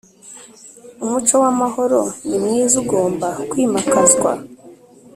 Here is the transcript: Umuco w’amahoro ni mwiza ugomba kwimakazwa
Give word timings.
Umuco 1.03 1.35
w’amahoro 1.43 2.01
ni 2.27 2.37
mwiza 2.43 2.75
ugomba 2.83 3.27
kwimakazwa 3.49 4.31